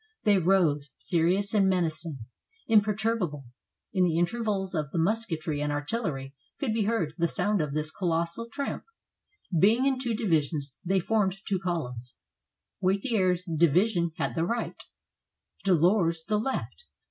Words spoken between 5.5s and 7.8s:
and artillery could be heard the sound of